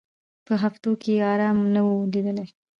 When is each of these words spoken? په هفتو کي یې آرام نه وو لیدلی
په 0.45 0.53
هفتو 0.63 0.89
کي 1.01 1.11
یې 1.17 1.23
آرام 1.33 1.57
نه 1.73 1.81
وو 1.85 1.97
لیدلی 2.13 2.47